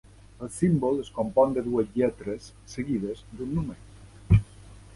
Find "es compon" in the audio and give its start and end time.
1.01-1.53